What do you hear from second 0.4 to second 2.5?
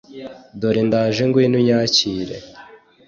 dore ndaje ngwino unyakire